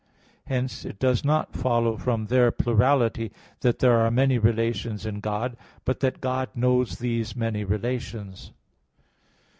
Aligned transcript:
Hence 0.45 0.83
it 0.83 0.97
does 0.97 1.23
not 1.23 1.53
follow 1.53 1.95
from 1.95 2.25
their 2.25 2.49
plurality 2.49 3.31
that 3.59 3.77
there 3.77 3.99
are 3.99 4.09
many 4.09 4.39
relations 4.39 5.05
in 5.05 5.19
God; 5.19 5.55
but 5.85 5.99
that 5.99 6.21
God 6.21 6.49
knows 6.55 6.97
these 6.97 7.35
many 7.35 7.63
relations. 7.63 8.51